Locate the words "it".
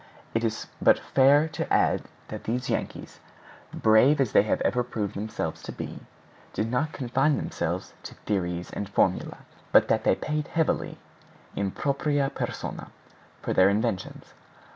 0.33-0.43